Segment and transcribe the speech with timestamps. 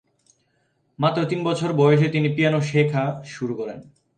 [0.99, 3.03] মাত্র তিন বছর বয়সে তিনি পিয়ানো শেখা
[3.25, 3.79] শুরু করেন।